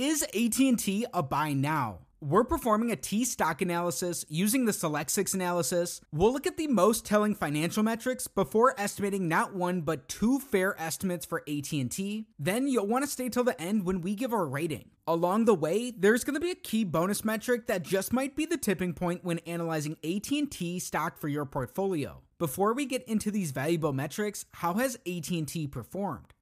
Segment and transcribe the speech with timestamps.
[0.00, 1.98] Is AT&T a buy now?
[2.20, 6.00] We're performing a T stock analysis using the Select 6 analysis.
[6.12, 10.80] We'll look at the most telling financial metrics before estimating not one but two fair
[10.80, 12.26] estimates for AT&T.
[12.38, 14.90] Then you'll want to stay till the end when we give our rating.
[15.08, 18.46] Along the way, there's going to be a key bonus metric that just might be
[18.46, 22.22] the tipping point when analyzing AT&T stock for your portfolio.
[22.38, 26.34] Before we get into these valuable metrics, how has AT&T performed?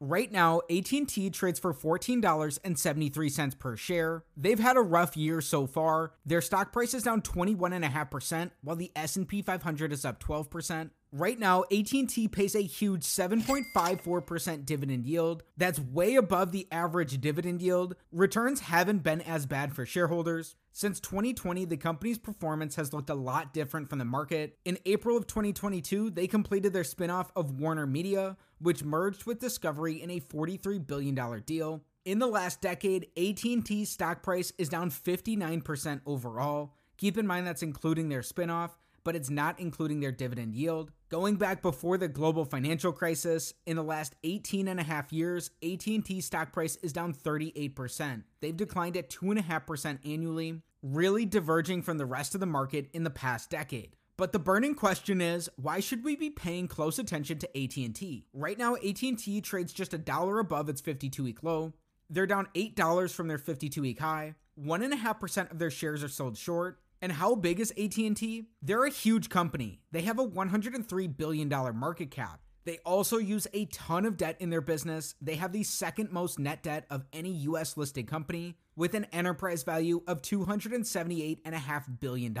[0.00, 4.24] Right now, AT&T trades for $14.73 per share.
[4.36, 6.12] They've had a rough year so far.
[6.26, 10.90] Their stock price is down 21.5%, while the S&P 500 is up 12%.
[11.12, 15.44] Right now, AT&T pays a huge 7.54% dividend yield.
[15.56, 17.94] That's way above the average dividend yield.
[18.10, 20.56] Returns haven't been as bad for shareholders.
[20.72, 24.58] Since 2020, the company's performance has looked a lot different from the market.
[24.64, 30.02] In April of 2022, they completed their spinoff of Warner Media, which merged with Discovery
[30.02, 31.82] in a $43 billion deal.
[32.04, 36.74] In the last decade, AT&T's stock price is down 59% overall.
[36.98, 38.70] Keep in mind that's including their spinoff,
[39.06, 40.90] but it's not including their dividend yield.
[41.10, 45.52] Going back before the global financial crisis, in the last 18 and a half years,
[45.62, 48.24] AT&T stock price is down 38%.
[48.40, 53.10] They've declined at 2.5% annually, really diverging from the rest of the market in the
[53.10, 53.94] past decade.
[54.16, 58.26] But the burning question is, why should we be paying close attention to AT&T?
[58.32, 61.74] Right now, AT&T trades just a dollar above its 52-week low.
[62.10, 64.34] They're down $8 from their 52-week high.
[64.60, 66.80] 1.5% of their shares are sold short.
[67.02, 68.48] And how big is AT&T?
[68.62, 69.80] They're a huge company.
[69.92, 72.40] They have a $103 billion market cap.
[72.64, 75.14] They also use a ton of debt in their business.
[75.20, 79.62] They have the second most net debt of any US listed company with an enterprise
[79.62, 82.34] value of $278.5 billion.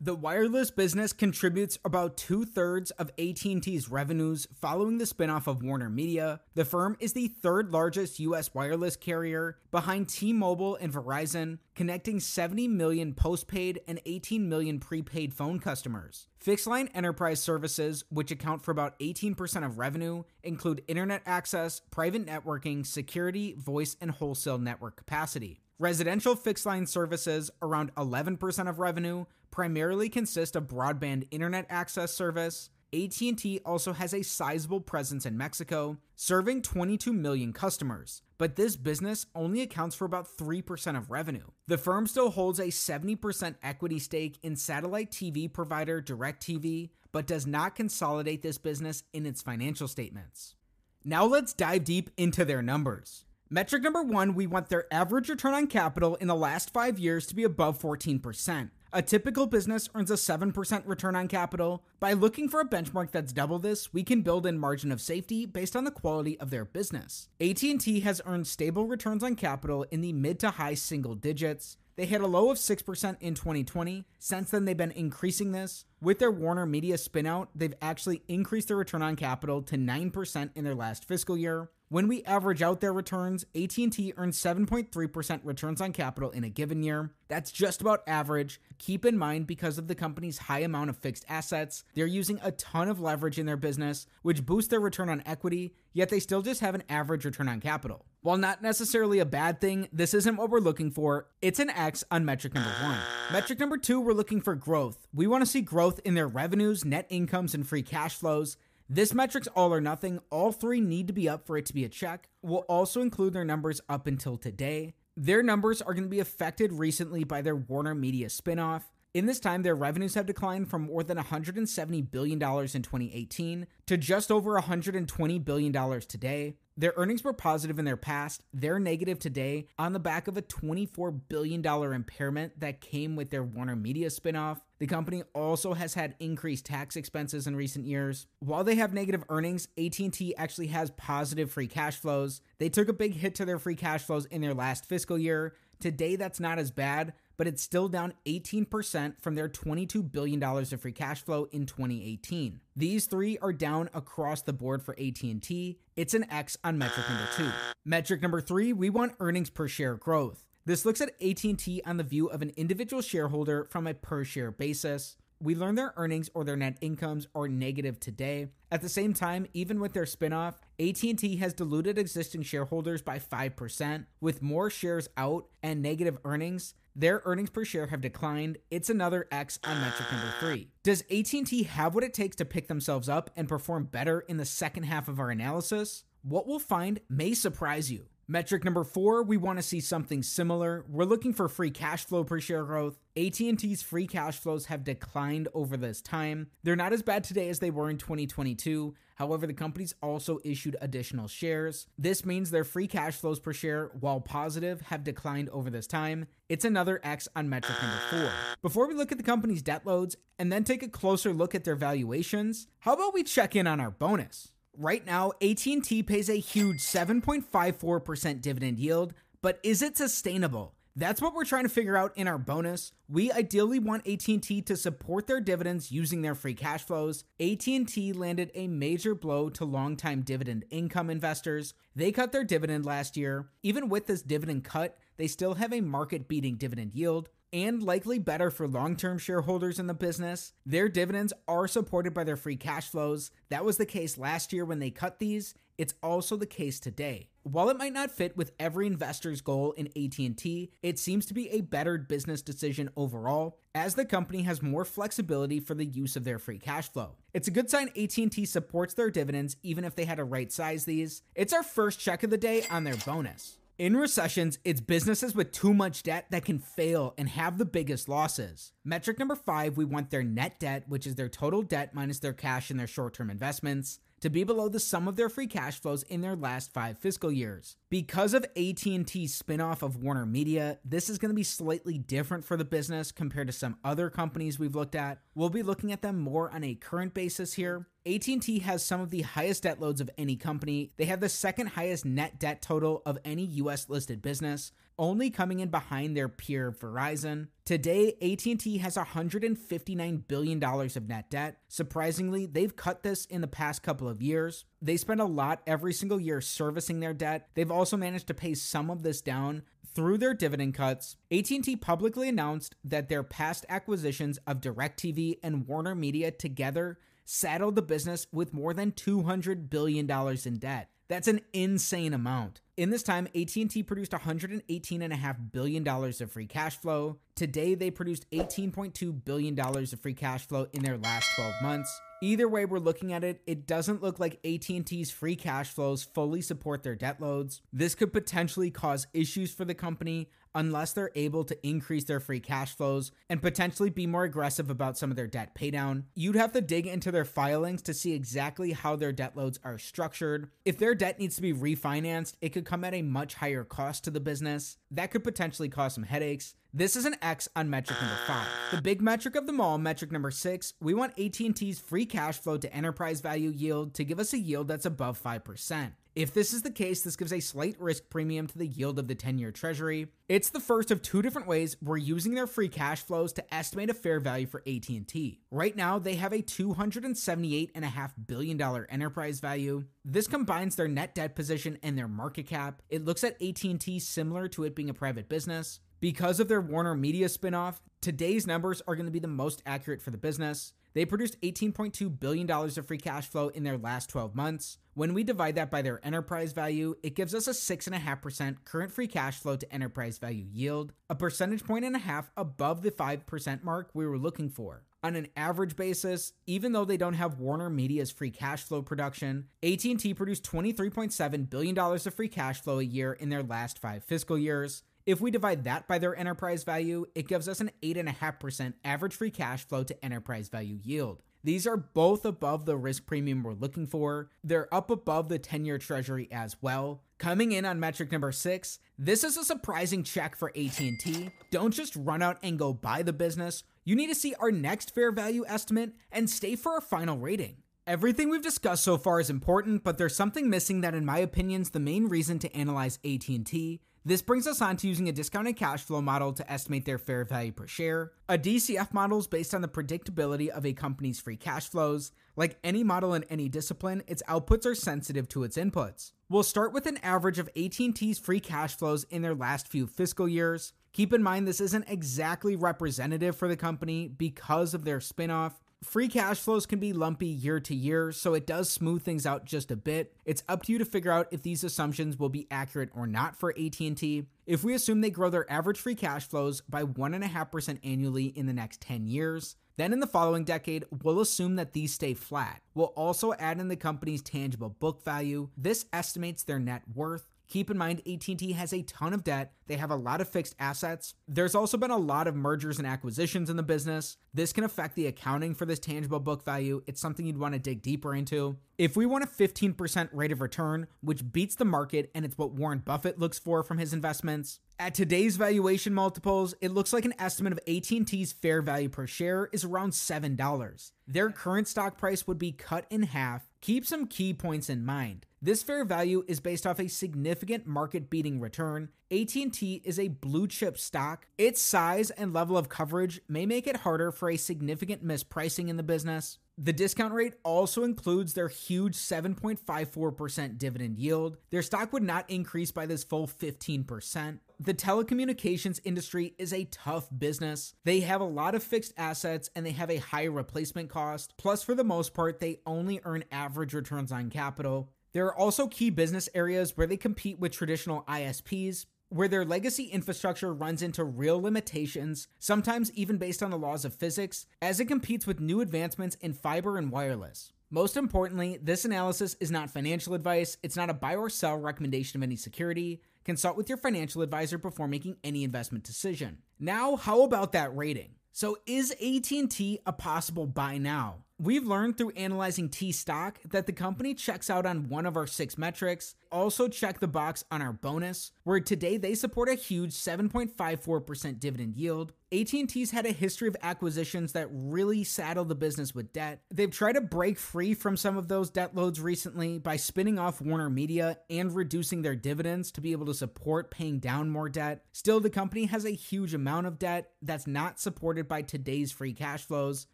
[0.00, 5.88] The wireless business contributes about two thirds of AT&T's revenues following the spinoff of Warner
[5.88, 6.40] Media.
[6.54, 8.52] The firm is the third largest U.S.
[8.52, 15.60] wireless carrier, behind T-Mobile and Verizon, connecting 70 million postpaid and 18 million prepaid phone
[15.60, 16.26] customers.
[16.38, 22.26] Fixed line enterprise services, which account for about 18% of revenue, include internet access, private
[22.26, 25.60] networking, security, voice, and wholesale network capacity.
[25.78, 29.24] Residential fixed line services, around 11% of revenue,
[29.54, 32.70] primarily consist of broadband internet access service.
[32.92, 39.26] AT&T also has a sizable presence in Mexico, serving 22 million customers, but this business
[39.32, 41.46] only accounts for about 3% of revenue.
[41.68, 47.46] The firm still holds a 70% equity stake in satellite TV provider DirecTV, but does
[47.46, 50.56] not consolidate this business in its financial statements.
[51.04, 53.24] Now let's dive deep into their numbers.
[53.50, 57.24] Metric number one, we want their average return on capital in the last five years
[57.26, 58.70] to be above 14%.
[58.96, 61.82] A typical business earns a 7% return on capital.
[61.98, 65.46] By looking for a benchmark that's double this, we can build in margin of safety
[65.46, 67.28] based on the quality of their business.
[67.40, 71.76] AT&T has earned stable returns on capital in the mid to high single digits.
[71.96, 74.04] They hit a low of 6% in 2020.
[74.20, 75.86] Since then, they've been increasing this.
[76.00, 80.62] With their Warner Media spinout, they've actually increased their return on capital to 9% in
[80.62, 81.68] their last fiscal year.
[81.94, 86.82] When we average out their returns, AT&T earns 7.3% returns on capital in a given
[86.82, 87.12] year.
[87.28, 88.60] That's just about average.
[88.78, 92.50] Keep in mind because of the company's high amount of fixed assets, they're using a
[92.50, 96.42] ton of leverage in their business, which boosts their return on equity, yet they still
[96.42, 98.04] just have an average return on capital.
[98.22, 101.28] While not necessarily a bad thing, this isn't what we're looking for.
[101.42, 102.98] It's an X on metric number 1.
[103.32, 105.06] Metric number 2, we're looking for growth.
[105.14, 108.56] We want to see growth in their revenues, net incomes, and free cash flows.
[108.88, 110.20] This metric's all or nothing.
[110.30, 112.28] All three need to be up for it to be a check.
[112.42, 114.94] We'll also include their numbers up until today.
[115.16, 118.82] Their numbers are going to be affected recently by their Warner Media spinoff.
[119.14, 122.38] In this time, their revenues have declined from more than $170 billion in
[122.82, 126.56] 2018 to just over $120 billion today.
[126.76, 128.42] Their earnings were positive in their past.
[128.52, 133.44] They're negative today on the back of a $24 billion impairment that came with their
[133.44, 134.60] Warner Media spinoff.
[134.84, 138.26] The company also has had increased tax expenses in recent years.
[138.40, 142.42] While they have negative earnings, AT&T actually has positive free cash flows.
[142.58, 145.54] They took a big hit to their free cash flows in their last fiscal year.
[145.80, 150.80] Today that's not as bad, but it's still down 18% from their $22 billion of
[150.82, 152.60] free cash flow in 2018.
[152.76, 155.78] These three are down across the board for AT&T.
[155.96, 157.48] It's an X on metric number 2.
[157.86, 160.44] Metric number 3, we want earnings per share growth.
[160.66, 164.50] This looks at AT&T on the view of an individual shareholder from a per share
[164.50, 165.16] basis.
[165.38, 168.48] We learn their earnings or their net incomes are negative today.
[168.72, 174.06] At the same time, even with their spinoff, AT&T has diluted existing shareholders by 5%
[174.22, 176.72] with more shares out and negative earnings.
[176.96, 178.56] Their earnings per share have declined.
[178.70, 180.70] It's another X on metric number 3.
[180.82, 184.46] Does AT&T have what it takes to pick themselves up and perform better in the
[184.46, 186.04] second half of our analysis?
[186.22, 188.06] What we'll find may surprise you.
[188.26, 190.86] Metric number four, we want to see something similar.
[190.88, 192.98] We're looking for free cash flow per share growth.
[193.18, 196.48] AT&T's free cash flows have declined over this time.
[196.62, 198.94] They're not as bad today as they were in 2022.
[199.16, 201.86] However, the company's also issued additional shares.
[201.98, 206.26] This means their free cash flows per share, while positive, have declined over this time.
[206.48, 208.32] It's another X on metric number four.
[208.62, 211.64] Before we look at the company's debt loads and then take a closer look at
[211.64, 214.53] their valuations, how about we check in on our bonus?
[214.76, 220.74] Right now, AT&T pays a huge 7.54% dividend yield, but is it sustainable?
[220.96, 222.90] That's what we're trying to figure out in our bonus.
[223.08, 227.22] We ideally want AT&T to support their dividends using their free cash flows.
[227.38, 231.74] AT&T landed a major blow to longtime dividend income investors.
[231.94, 233.50] They cut their dividend last year.
[233.62, 238.50] Even with this dividend cut, they still have a market-beating dividend yield and likely better
[238.50, 240.52] for long term shareholders in the business.
[240.66, 243.30] Their dividends are supported by their free cash flows.
[243.48, 245.54] That was the case last year when they cut these.
[245.78, 247.30] It's also the case today.
[247.42, 251.50] While it might not fit with every investor's goal in AT&T, it seems to be
[251.50, 256.24] a better business decision overall as the company has more flexibility for the use of
[256.24, 257.16] their free cash flow.
[257.34, 260.84] It's a good sign AT&T supports their dividends even if they had to right size
[260.84, 261.22] these.
[261.34, 263.58] It's our first check of the day on their bonus.
[263.76, 268.08] In recessions, it's businesses with too much debt that can fail and have the biggest
[268.08, 268.72] losses.
[268.84, 272.32] Metric number five, we want their net debt, which is their total debt minus their
[272.32, 275.80] cash and their short term investments to be below the sum of their free cash
[275.80, 277.76] flows in their last 5 fiscal years.
[277.90, 282.56] Because of AT&T's spinoff of Warner Media, this is going to be slightly different for
[282.56, 285.18] the business compared to some other companies we've looked at.
[285.34, 287.88] We'll be looking at them more on a current basis here.
[288.06, 290.92] AT&T has some of the highest debt loads of any company.
[290.98, 295.60] They have the second highest net debt total of any US listed business, only coming
[295.60, 297.48] in behind their peer Verizon.
[297.64, 301.56] Today, AT&T has $159 billion of net debt.
[301.68, 304.66] Surprisingly, they've cut this in the past couple of years.
[304.82, 307.48] They spend a lot every single year servicing their debt.
[307.54, 309.62] They've also managed to pay some of this down
[309.94, 311.16] through their dividend cuts.
[311.32, 317.82] AT&T publicly announced that their past acquisitions of DirecTV and Warner Media together saddled the
[317.82, 320.10] business with more than $200 billion
[320.44, 320.90] in debt.
[321.08, 322.62] That's an insane amount.
[322.76, 327.18] In this time, AT&T produced $118.5 billion of free cash flow.
[327.36, 332.00] Today, they produced $18.2 billion of free cash flow in their last 12 months.
[332.22, 336.40] Either way we're looking at it, it doesn't look like AT&T's free cash flows fully
[336.40, 337.60] support their debt loads.
[337.70, 342.40] This could potentially cause issues for the company unless they're able to increase their free
[342.40, 346.04] cash flows and potentially be more aggressive about some of their debt paydown.
[346.14, 349.78] You'd have to dig into their filings to see exactly how their debt loads are
[349.78, 350.50] structured.
[350.64, 354.04] If their debt needs to be refinanced, it could come at a much higher cost
[354.04, 354.76] to the business.
[354.90, 356.54] That could potentially cause some headaches.
[356.76, 358.48] This is an X on metric number five.
[358.72, 362.56] The big metric of them all, metric number six, we want AT&T's free cash flow
[362.56, 365.92] to enterprise value yield to give us a yield that's above 5%.
[366.14, 369.08] If this is the case, this gives a slight risk premium to the yield of
[369.08, 370.06] the 10 year treasury.
[370.28, 373.90] It's the first of two different ways we're using their free cash flows to estimate
[373.90, 375.40] a fair value for AT&T.
[375.50, 379.84] Right now, they have a $278.5 billion enterprise value.
[380.04, 382.82] This combines their net debt position and their market cap.
[382.88, 385.80] It looks at AT&T similar to it being a private business.
[385.98, 390.02] Because of their Warner Media spinoff, today's numbers are going to be the most accurate
[390.02, 390.74] for the business.
[390.94, 394.78] They produced $18.2 billion of free cash flow in their last 12 months.
[394.94, 399.08] When we divide that by their enterprise value, it gives us a 6.5% current free
[399.08, 403.64] cash flow to enterprise value yield, a percentage point and a half above the 5%
[403.64, 404.84] mark we were looking for.
[405.02, 409.48] On an average basis, even though they don't have Warner Media's free cash flow production,
[409.62, 414.38] AT&T produced $23.7 billion of free cash flow a year in their last 5 fiscal
[414.38, 414.84] years.
[415.06, 419.30] If we divide that by their enterprise value, it gives us an 8.5% average free
[419.30, 421.22] cash flow to enterprise value yield.
[421.42, 424.30] These are both above the risk premium we're looking for.
[424.42, 427.02] They're up above the 10 year treasury as well.
[427.18, 431.28] Coming in on metric number 6, this is a surprising check for AT&T.
[431.50, 433.62] Don't just run out and go buy the business.
[433.84, 437.56] You need to see our next fair value estimate and stay for our final rating.
[437.86, 441.60] Everything we've discussed so far is important, but there's something missing that in my opinion
[441.60, 443.82] is the main reason to analyze AT&T.
[444.06, 447.24] This brings us on to using a discounted cash flow model to estimate their fair
[447.24, 448.12] value per share.
[448.28, 452.12] A DCF model is based on the predictability of a company's free cash flows.
[452.36, 456.12] Like any model in any discipline, its outputs are sensitive to its inputs.
[456.28, 460.28] We'll start with an average of AT&T's free cash flows in their last few fiscal
[460.28, 460.74] years.
[460.92, 465.52] Keep in mind this isn't exactly representative for the company because of their spinoff.
[465.84, 469.44] Free cash flows can be lumpy year to year, so it does smooth things out
[469.44, 470.16] just a bit.
[470.24, 473.36] It's up to you to figure out if these assumptions will be accurate or not
[473.36, 474.26] for AT&T.
[474.46, 478.52] If we assume they grow their average free cash flows by 1.5% annually in the
[478.52, 482.62] next 10 years, then in the following decade, we'll assume that these stay flat.
[482.74, 485.50] We'll also add in the company's tangible book value.
[485.56, 487.33] This estimates their net worth.
[487.48, 489.52] Keep in mind, AT&T has a ton of debt.
[489.66, 491.14] They have a lot of fixed assets.
[491.28, 494.16] There's also been a lot of mergers and acquisitions in the business.
[494.32, 496.82] This can affect the accounting for this tangible book value.
[496.86, 498.56] It's something you'd want to dig deeper into.
[498.76, 502.52] If we want a 15% rate of return, which beats the market and it's what
[502.52, 507.14] Warren Buffett looks for from his investments, at today's valuation multiples, it looks like an
[507.18, 510.92] estimate of AT&T's fair value per share is around $7.
[511.06, 513.44] Their current stock price would be cut in half.
[513.64, 515.24] Keep some key points in mind.
[515.40, 518.90] This fair value is based off a significant market-beating return.
[519.10, 521.28] AT&T is a blue chip stock.
[521.38, 525.78] Its size and level of coverage may make it harder for a significant mispricing in
[525.78, 526.36] the business.
[526.56, 531.36] The discount rate also includes their huge 7.54% dividend yield.
[531.50, 534.38] Their stock would not increase by this full 15%.
[534.60, 537.74] The telecommunications industry is a tough business.
[537.84, 541.34] They have a lot of fixed assets and they have a high replacement cost.
[541.38, 544.90] Plus, for the most part, they only earn average returns on capital.
[545.12, 549.84] There are also key business areas where they compete with traditional ISPs, where their legacy
[549.84, 554.86] infrastructure runs into real limitations, sometimes even based on the laws of physics, as it
[554.86, 557.52] competes with new advancements in fiber and wireless.
[557.70, 562.18] Most importantly, this analysis is not financial advice, it's not a buy or sell recommendation
[562.18, 563.02] of any security.
[563.24, 566.38] Consult with your financial advisor before making any investment decision.
[566.58, 568.16] Now, how about that rating?
[568.32, 571.18] So is AT&T a possible buy now?
[571.40, 575.26] We've learned through analyzing T stock that the company checks out on one of our
[575.26, 576.14] six metrics.
[576.30, 581.76] Also, check the box on our bonus, where today they support a huge 7.54% dividend
[581.76, 582.12] yield.
[582.32, 586.42] AT&T's had a history of acquisitions that really saddle the business with debt.
[586.52, 590.40] They've tried to break free from some of those debt loads recently by spinning off
[590.40, 594.84] Warner Media and reducing their dividends to be able to support paying down more debt.
[594.90, 599.12] Still, the company has a huge amount of debt that's not supported by today's free
[599.12, 599.86] cash flows.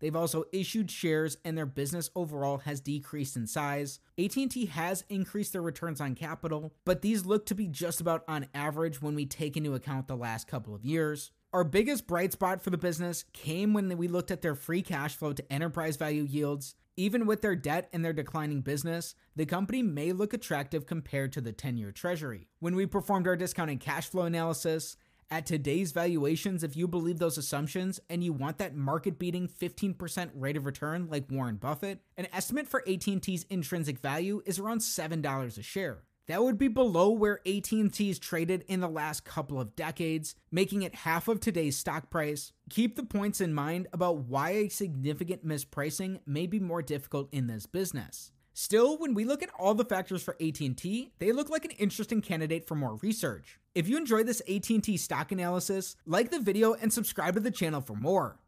[0.00, 4.00] They've also issued shares and their business overall has decreased in size.
[4.18, 8.46] AT&T has increased their returns on capital, but these look to be just about on
[8.54, 11.30] average when we take into account the last couple of years.
[11.54, 15.14] Our biggest bright spot for the business came when we looked at their free cash
[15.14, 16.74] flow to enterprise value yields.
[16.96, 21.40] Even with their debt and their declining business, the company may look attractive compared to
[21.40, 22.48] the 10 year treasury.
[22.60, 24.96] When we performed our discounted cash flow analysis,
[25.34, 30.56] at today's valuations, if you believe those assumptions and you want that market-beating 15% rate
[30.56, 35.62] of return like Warren Buffett, an estimate for AT&T's intrinsic value is around $7 a
[35.62, 36.04] share.
[36.28, 40.94] That would be below where AT&T's traded in the last couple of decades, making it
[40.94, 42.52] half of today's stock price.
[42.70, 47.48] Keep the points in mind about why a significant mispricing may be more difficult in
[47.48, 48.30] this business.
[48.52, 52.20] Still, when we look at all the factors for AT&T, they look like an interesting
[52.20, 53.58] candidate for more research.
[53.74, 57.80] If you enjoyed this AT&T stock analysis, like the video and subscribe to the channel
[57.80, 58.38] for more.